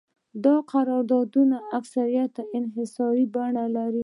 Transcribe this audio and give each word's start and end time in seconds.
دا 0.45 0.55
قراردادونه 0.71 1.57
اکثراً 1.79 2.25
انحصاري 2.57 3.25
بڼه 3.33 3.65
لري 3.75 3.99